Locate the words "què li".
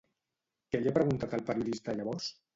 0.71-0.91